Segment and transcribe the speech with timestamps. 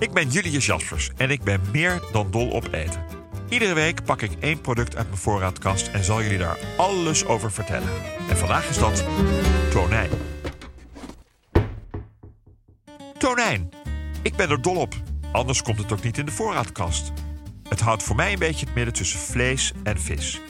[0.00, 3.04] Ik ben Julius Jaspers en ik ben meer dan dol op eten.
[3.48, 7.52] Iedere week pak ik één product uit mijn voorraadkast en zal jullie daar alles over
[7.52, 7.88] vertellen.
[8.28, 9.04] En vandaag is dat
[9.70, 10.10] tonijn.
[13.18, 13.70] Tonijn.
[14.22, 14.94] Ik ben er dol op.
[15.32, 17.12] Anders komt het ook niet in de voorraadkast.
[17.68, 20.40] Het houdt voor mij een beetje het midden tussen vlees en vis.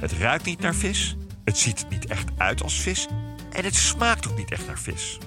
[0.00, 3.08] Het ruikt niet naar vis, het ziet niet echt uit als vis
[3.52, 5.18] en het smaakt ook niet echt naar vis.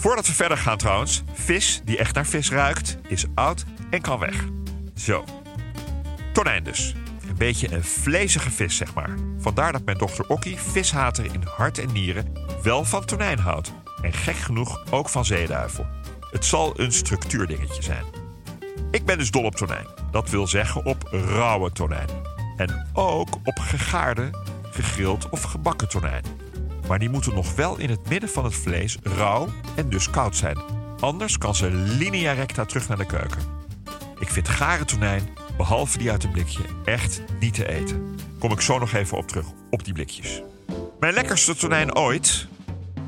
[0.00, 4.18] Voordat we verder gaan trouwens, vis die echt naar vis ruikt, is oud en kan
[4.18, 4.44] weg.
[4.94, 5.24] Zo.
[6.32, 6.94] Tonijn dus.
[7.28, 9.10] Een beetje een vlezige vis, zeg maar.
[9.38, 13.72] Vandaar dat mijn dochter Okkie, vishater in hart en nieren, wel van tonijn houdt.
[14.02, 15.86] En gek genoeg ook van zeeduivel.
[16.30, 18.04] Het zal een structuurdingetje zijn.
[18.90, 19.86] Ik ben dus dol op tonijn.
[20.10, 22.08] Dat wil zeggen op rauwe tonijn.
[22.56, 24.30] En ook op gegaarde,
[24.70, 26.24] gegrild of gebakken tonijn.
[26.90, 30.36] Maar die moeten nog wel in het midden van het vlees rauw en dus koud
[30.36, 30.58] zijn.
[31.00, 33.40] Anders kan ze linea recta terug naar de keuken.
[34.18, 38.18] Ik vind gare tonijn, behalve die uit een blikje, echt niet te eten.
[38.38, 40.42] Kom ik zo nog even op terug, op die blikjes.
[41.00, 42.46] Mijn lekkerste tonijn ooit?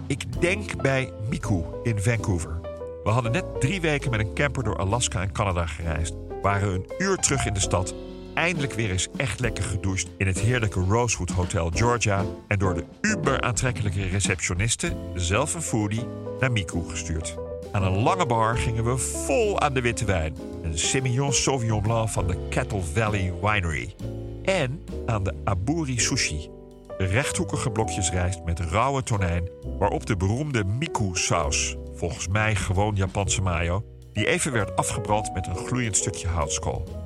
[0.06, 2.60] Ik denk bij Miku in Vancouver.
[3.04, 6.14] We hadden net drie weken met een camper door Alaska en Canada gereisd.
[6.42, 7.94] Waren een uur terug in de stad.
[8.34, 12.24] Eindelijk weer eens echt lekker gedoucht in het heerlijke Rosewood Hotel Georgia.
[12.48, 16.06] En door de uber aantrekkelijke receptioniste, zelf een foodie,
[16.40, 17.36] naar Miku gestuurd.
[17.72, 20.36] Aan een lange bar gingen we vol aan de witte wijn.
[20.62, 23.94] Een Semillon Sauvignon Blanc van de Kettle Valley Winery.
[24.42, 26.50] En aan de Aburi Sushi.
[26.98, 33.84] Rechthoekige blokjes rijst met rauwe tonijn, waarop de beroemde Miku-saus, volgens mij gewoon Japanse mayo,
[34.12, 37.01] die even werd afgebrand met een gloeiend stukje houtskool.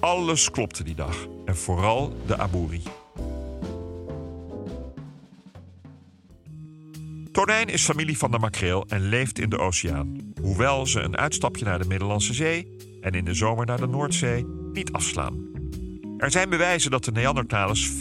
[0.00, 2.82] Alles klopte die dag en vooral de Aburi.
[7.32, 10.32] Tonijn is familie van de makreel en leeft in de oceaan.
[10.40, 14.46] Hoewel ze een uitstapje naar de Middellandse Zee en in de zomer naar de Noordzee
[14.72, 15.46] niet afslaan.
[16.18, 17.96] Er zijn bewijzen dat de Neandertalers 50.000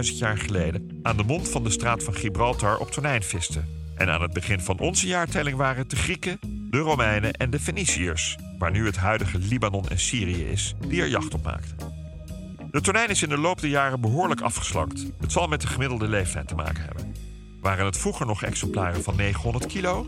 [0.00, 3.68] jaar geleden aan de mond van de straat van Gibraltar op tonijn visten.
[3.96, 6.38] En aan het begin van onze jaartelling waren het de Grieken,
[6.70, 11.08] de Romeinen en de Feniciërs, waar nu het huidige Libanon en Syrië is, die er
[11.08, 11.76] jacht op maakten.
[12.70, 15.06] De tonijn is in de loop der jaren behoorlijk afgeslakt.
[15.20, 17.14] Het zal met de gemiddelde leeftijd te maken hebben.
[17.60, 20.06] Waren het vroeger nog exemplaren van 900 kilo?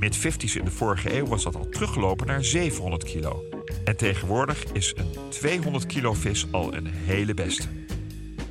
[0.00, 3.42] Mid-50s in de vorige eeuw was dat al teruggelopen naar 700 kilo.
[3.84, 7.68] En tegenwoordig is een 200 kilo vis al een hele beste.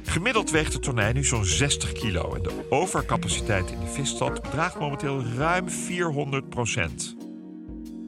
[0.03, 4.79] Gemiddeld weegt de tonijn nu zo'n 60 kilo en de overcapaciteit in de visstad bedraagt
[4.79, 7.20] momenteel ruim 400 procent.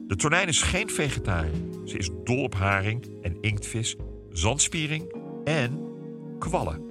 [0.06, 1.52] De tonijn is geen vegetariër.
[1.84, 3.96] Ze is dol op haring en inktvis,
[4.30, 5.80] zandspiering en
[6.38, 6.82] kwallen.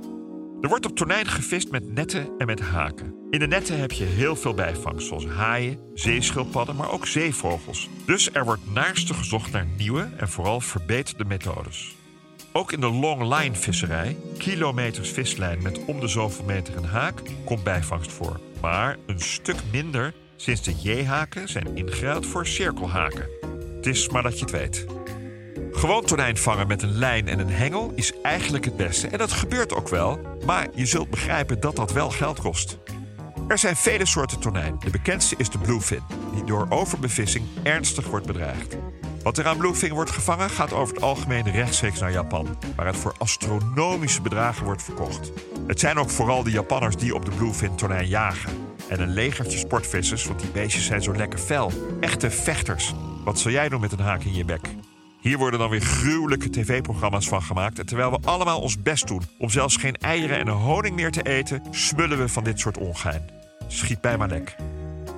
[0.62, 3.16] Er wordt op tonijn gevist met netten en met haken.
[3.30, 7.90] In de netten heb je heel veel bijvangst, zoals haaien, zeeschildpadden, maar ook zeevogels.
[8.06, 11.96] Dus er wordt naarstig gezocht naar nieuwe en vooral verbeterde methodes.
[12.52, 17.22] Ook in de long line visserij, kilometers vislijn met om de zoveel meter een haak,
[17.46, 18.40] komt bijvangst voor.
[18.62, 23.30] Maar een stuk minder sinds de J-haken zijn ingeruild voor cirkelhaken.
[23.76, 24.86] Het is maar dat je het weet.
[25.72, 29.08] Gewoon tonijn vangen met een lijn en een hengel is eigenlijk het beste.
[29.08, 32.78] En dat gebeurt ook wel, maar je zult begrijpen dat dat wel geld kost.
[33.48, 34.76] Er zijn vele soorten tonijn.
[34.80, 36.04] De bekendste is de bluefin,
[36.34, 38.78] die door overbevissing ernstig wordt bedreigd.
[39.24, 42.98] Wat er aan bluefin wordt gevangen gaat over het algemeen rechtstreeks naar Japan, waar het
[42.98, 45.32] voor astronomische bedragen wordt verkocht.
[45.68, 48.63] Het zijn ook vooral de Japanners die op de bluefin tonijn jagen.
[48.94, 51.72] En een legertje sportvissers, want die beestjes zijn zo lekker fel.
[52.00, 52.94] Echte vechters.
[53.24, 54.62] Wat zal jij doen met een haak in je bek?
[55.22, 57.80] Hier worden dan weer gruwelijke tv-programma's van gemaakt.
[57.80, 61.22] En terwijl we allemaal ons best doen om zelfs geen eieren en honing meer te
[61.22, 63.30] eten, smullen we van dit soort ongein.
[63.68, 64.56] Schiet bij maar lek.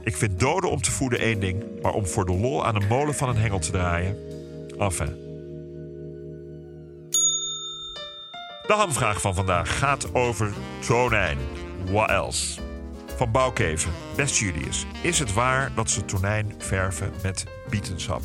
[0.03, 2.87] Ik vind doden om te voeden één ding, maar om voor de lol aan een
[2.87, 4.17] molen van een hengel te draaien.
[4.77, 5.23] Enfin.
[8.67, 11.37] De hamvraag van vandaag gaat over tonijn.
[11.91, 12.64] What else?
[13.15, 13.91] Van Bouwkeven.
[14.15, 14.85] Best Julius.
[15.01, 18.21] Is het waar dat ze tonijn verven met bietensap?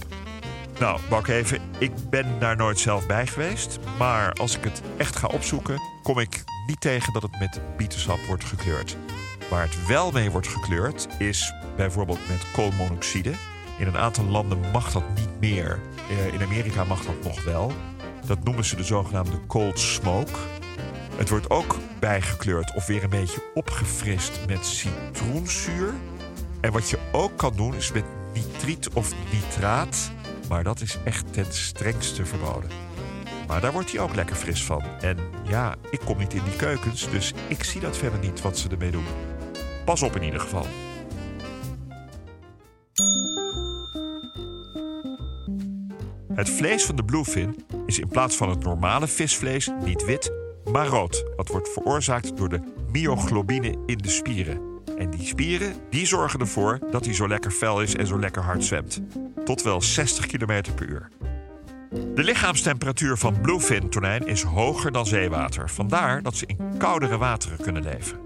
[0.79, 3.79] Nou, Bouwkeven, ik ben daar nooit zelf bij geweest.
[3.99, 8.19] Maar als ik het echt ga opzoeken, kom ik niet tegen dat het met bietensap
[8.27, 8.97] wordt gekleurd.
[9.51, 13.33] Waar het wel mee wordt gekleurd is bijvoorbeeld met koolmonoxide.
[13.79, 15.79] In een aantal landen mag dat niet meer.
[16.09, 17.73] Eh, in Amerika mag dat nog wel.
[18.27, 20.39] Dat noemen ze de zogenaamde cold smoke.
[21.21, 25.95] Het wordt ook bijgekleurd of weer een beetje opgefrist met citroenzuur.
[26.61, 30.11] En wat je ook kan doen is met nitriet of nitraat.
[30.49, 32.71] Maar dat is echt ten strengste verboden.
[33.47, 34.83] Maar daar wordt hij ook lekker fris van.
[35.01, 35.17] En
[35.49, 38.69] ja, ik kom niet in die keukens, dus ik zie dat verder niet wat ze
[38.69, 39.07] ermee doen.
[39.85, 40.67] Pas op in ieder geval.
[46.35, 50.40] Het vlees van de bluefin is in plaats van het normale visvlees niet wit,
[50.73, 51.25] maar rood.
[51.37, 52.61] Dat wordt veroorzaakt door de
[52.93, 54.61] myoglobine in de spieren.
[54.99, 58.43] En die spieren die zorgen ervoor dat hij zo lekker fel is en zo lekker
[58.43, 59.01] hard zwemt.
[59.45, 61.09] Tot wel 60 km per uur.
[62.15, 65.71] De lichaamstemperatuur van bluefin tonijn is hoger dan zeewater.
[65.71, 68.19] Vandaar dat ze in koudere wateren kunnen leven.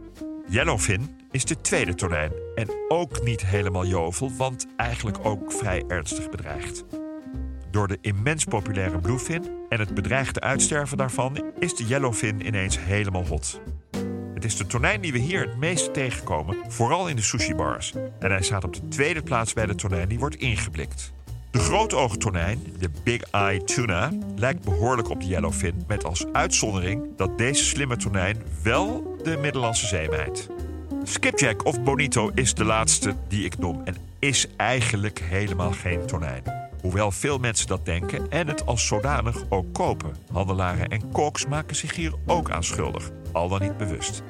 [0.49, 6.31] Yellowfin is de tweede tonijn en ook niet helemaal jovel, want eigenlijk ook vrij ernstig
[6.31, 6.85] bedreigd.
[7.75, 13.26] Door de immens populaire bluefin en het bedreigde uitsterven daarvan is de yellowfin ineens helemaal
[13.26, 13.61] hot.
[14.35, 17.93] Het is de tonijn die we hier het meest tegenkomen, vooral in de sushi-bars.
[18.19, 21.12] En hij staat op de tweede plaats bij de tonijn die wordt ingeblikt.
[21.50, 25.85] De grootoogtonijn, de Big Eye Tuna, lijkt behoorlijk op de yellowfin...
[25.87, 30.49] met als uitzondering dat deze slimme tonijn wel de Middellandse Zee mijt.
[31.03, 36.54] Skipjack of bonito is de laatste die ik noem en is eigenlijk helemaal geen tonijn.
[36.84, 40.16] Hoewel veel mensen dat denken en het als zodanig ook kopen.
[40.32, 44.22] Handelaren en koks maken zich hier ook aan schuldig, al dan niet bewust.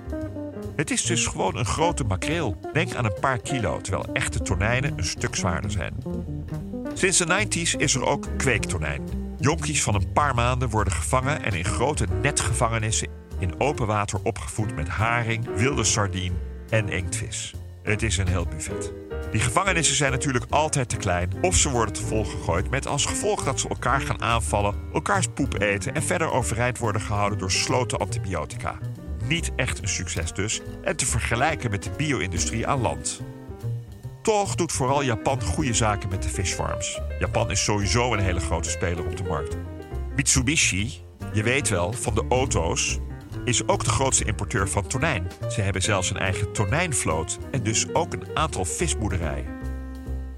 [0.76, 2.56] Het is dus gewoon een grote makreel.
[2.72, 5.94] Denk aan een paar kilo, terwijl echte tonijnen een stuk zwaarder zijn.
[6.94, 9.02] Sinds de 90s is er ook kweektonijn.
[9.38, 13.08] Jonkies van een paar maanden worden gevangen en in grote netgevangenissen
[13.38, 16.36] in open water opgevoed met haring, wilde sardine
[16.68, 17.54] en inktvis.
[17.82, 18.92] Het is een heel buffet.
[19.34, 23.06] Die gevangenissen zijn natuurlijk altijd te klein of ze worden te vol gegooid met als
[23.06, 27.50] gevolg dat ze elkaar gaan aanvallen, elkaars poep eten en verder overeind worden gehouden door
[27.50, 28.78] sloten antibiotica.
[29.24, 33.20] Niet echt een succes dus en te vergelijken met de bio-industrie aan land.
[34.22, 37.00] Toch doet vooral Japan goede zaken met de fishfarms.
[37.18, 39.56] Japan is sowieso een hele grote speler op de markt.
[40.16, 41.00] Mitsubishi,
[41.32, 42.98] je weet wel, van de auto's,
[43.44, 45.30] is ook de grootste importeur van tonijn.
[45.48, 49.46] Ze hebben zelfs een eigen tonijnvloot en dus ook een aantal visboerderijen.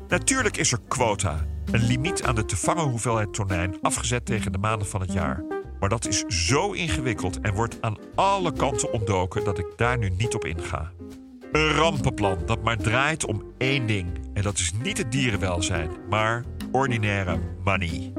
[0.09, 4.59] Natuurlijk is er quota, een limiet aan de te vangen hoeveelheid tonijn afgezet tegen de
[4.59, 5.45] maanden van het jaar.
[5.81, 10.11] Maar dat is zo ingewikkeld en wordt aan alle kanten ontdoken dat ik daar nu
[10.11, 10.93] niet op inga.
[11.53, 14.07] Een rampenplan dat maar draait om één ding.
[14.35, 18.13] En dat is niet het dierenwelzijn, maar ordinaire money.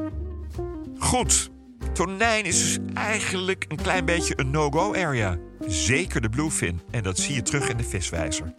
[0.97, 1.49] Goed,
[1.97, 5.37] tonijn is dus eigenlijk een klein beetje een no-go area.
[5.67, 8.53] Zeker de bluefin, en dat zie je terug in de viswijzer.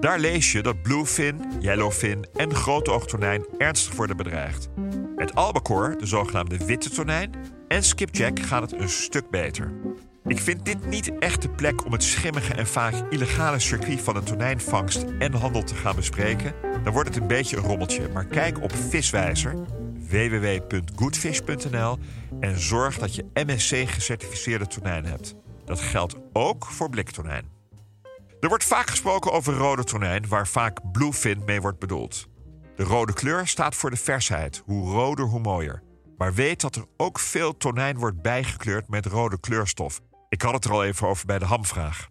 [0.00, 4.68] Daar lees je dat bluefin, yellowfin en grote oogtonijn ernstig worden bedreigd.
[5.16, 7.34] Met albacore, de zogenaamde witte tonijn,
[7.68, 9.72] en skipjack gaat het een stuk beter.
[10.24, 14.14] Ik vind dit niet echt de plek om het schimmige en vaak illegale circuit van
[14.14, 16.54] de tonijnvangst en handel te gaan bespreken.
[16.84, 18.08] Dan wordt het een beetje een rommeltje.
[18.12, 19.54] Maar kijk op Viswijzer,
[20.08, 21.98] www.goodfish.nl
[22.42, 25.34] en zorg dat je MSC-gecertificeerde tonijn hebt.
[25.64, 27.44] Dat geldt ook voor bliktonijn.
[28.40, 32.28] Er wordt vaak gesproken over rode tonijn, waar vaak bluefin mee wordt bedoeld.
[32.76, 34.62] De rode kleur staat voor de versheid.
[34.64, 35.82] Hoe roder, hoe mooier.
[36.16, 40.00] Maar weet dat er ook veel tonijn wordt bijgekleurd met rode kleurstof.
[40.28, 42.08] Ik had het er al even over bij de hamvraag.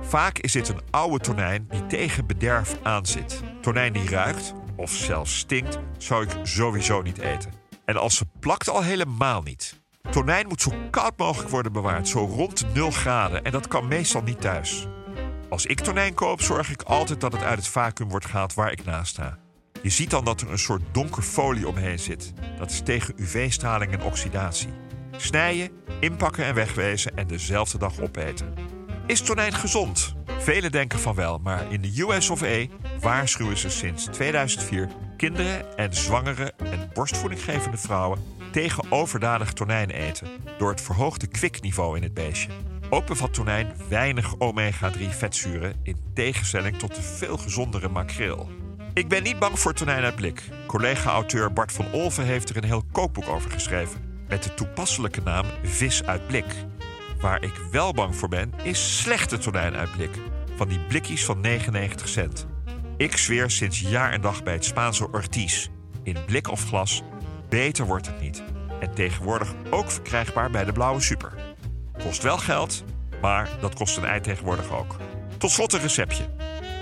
[0.00, 3.42] Vaak is dit een oude tonijn die tegen bederf aanzit.
[3.60, 7.60] Tonijn die ruikt, of zelfs stinkt, zou ik sowieso niet eten.
[7.90, 9.80] En als ze plakt al helemaal niet.
[10.10, 13.44] Tonijn moet zo koud mogelijk worden bewaard, zo rond 0 graden.
[13.44, 14.86] En dat kan meestal niet thuis.
[15.48, 18.72] Als ik tonijn koop, zorg ik altijd dat het uit het vacuüm wordt gehaald waar
[18.72, 19.38] ik naast sta.
[19.82, 22.32] Je ziet dan dat er een soort donker folie omheen zit.
[22.58, 24.72] Dat is tegen UV-straling en oxidatie.
[25.16, 25.70] Snijden,
[26.00, 28.54] inpakken en wegwezen en dezelfde dag opeten.
[29.06, 30.14] Is tonijn gezond?
[30.38, 32.66] Velen denken van wel, maar in de US of A
[33.00, 34.88] waarschuwen ze sinds 2004
[35.20, 38.22] kinderen en zwangere en borstvoedinggevende vrouwen
[38.52, 42.50] tegen overdadig tonijn eten door het verhoogde kwikniveau in het beestje.
[42.90, 48.50] Ook bevat tonijn weinig omega-3 vetzuren in tegenstelling tot de veel gezondere makreel.
[48.94, 50.42] Ik ben niet bang voor tonijn uit blik.
[50.66, 55.44] Collega-auteur Bart van Olven heeft er een heel kookboek over geschreven met de toepasselijke naam
[55.62, 56.54] Vis uit blik.
[57.20, 60.18] Waar ik wel bang voor ben, is slechte tonijn uit blik.
[60.56, 62.49] Van die blikjes van 99 cent.
[63.00, 65.68] Ik zweer sinds jaar en dag bij het Spaanse Ortiz.
[66.02, 67.02] In blik of glas,
[67.48, 68.42] beter wordt het niet.
[68.80, 71.54] En tegenwoordig ook verkrijgbaar bij de Blauwe Super.
[72.02, 72.84] Kost wel geld,
[73.20, 74.96] maar dat kost een ei tegenwoordig ook.
[75.38, 76.28] Tot slot een receptje.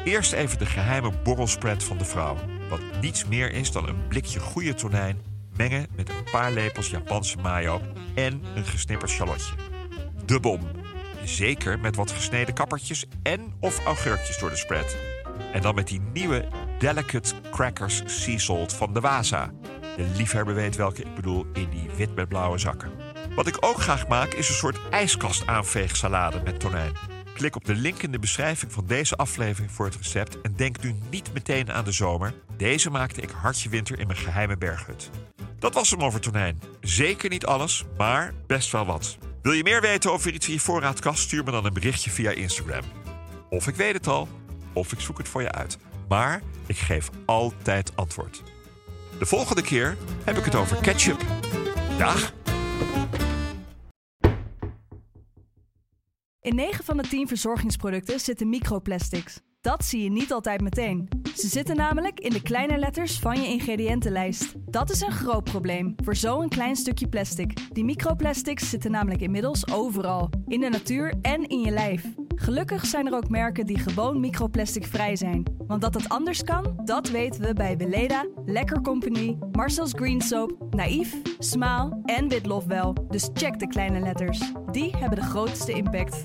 [0.04, 2.36] Eerst even de geheime borrelspread van de vrouw.
[2.68, 5.20] Wat niets meer is dan een blikje goede tonijn
[5.56, 7.80] mengen met een paar lepels Japanse mayo
[8.14, 9.54] en een gesnipperd shallotje.
[10.24, 10.60] De bom.
[11.24, 14.96] Zeker met wat gesneden kappertjes en of augurkjes door de spread.
[15.52, 19.50] En dan met die nieuwe Delicate Crackers Sea Salt van de Waza.
[19.96, 22.90] De liefhebber weet welke ik bedoel in die wit met blauwe zakken.
[23.34, 26.92] Wat ik ook graag maak is een soort ijskast aanveegsalade met tonijn.
[27.34, 30.82] Klik op de link in de beschrijving van deze aflevering voor het recept en denk
[30.82, 32.34] nu niet meteen aan de zomer.
[32.56, 35.10] Deze maakte ik hartje winter in mijn geheime berghut.
[35.58, 36.60] Dat was hem over tonijn.
[36.80, 39.18] Zeker niet alles, maar best wel wat.
[39.42, 41.22] Wil je meer weten over iets in je voorraadkast?
[41.22, 42.84] Stuur me dan een berichtje via Instagram.
[43.48, 44.28] Of ik weet het al,
[44.72, 45.78] of ik zoek het voor je uit.
[46.08, 48.42] Maar ik geef altijd antwoord.
[49.18, 51.24] De volgende keer heb ik het over ketchup.
[51.98, 52.32] Dag!
[56.40, 59.40] In 9 van de 10 verzorgingsproducten zitten microplastics.
[59.60, 61.08] Dat zie je niet altijd meteen.
[61.36, 64.54] Ze zitten namelijk in de kleine letters van je ingrediëntenlijst.
[64.56, 67.74] Dat is een groot probleem voor zo'n klein stukje plastic.
[67.74, 72.04] Die microplastics zitten namelijk inmiddels overal, in de natuur en in je lijf.
[72.48, 75.42] Gelukkig zijn er ook merken die gewoon microplasticvrij zijn.
[75.66, 80.74] Want dat het anders kan, dat weten we bij Weleda, Lekker Company, Marcel's Green Soap,
[80.74, 82.92] Naïef, Smaal en Witlof wel.
[83.08, 84.52] Dus check de kleine letters.
[84.70, 86.22] Die hebben de grootste impact.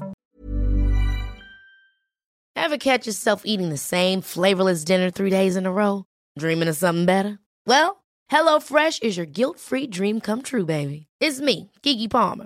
[2.54, 6.04] Ever catch yourself eating the same flavorless dinner three days in a row?
[6.34, 7.40] Dreaming of something better?
[7.64, 8.04] Well,
[8.34, 11.08] HelloFresh is your guilt-free dream come true, baby.
[11.20, 12.46] It's me, Kiki Palmer.